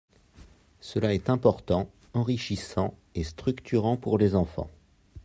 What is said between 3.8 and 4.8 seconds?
pour les enfants.